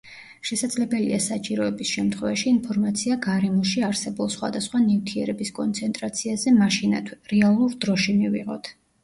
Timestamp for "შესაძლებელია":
0.51-1.17